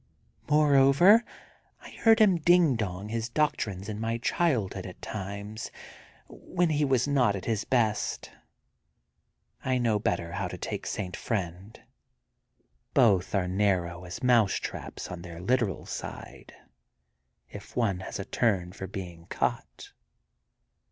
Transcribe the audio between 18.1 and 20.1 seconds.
a turn for being caught.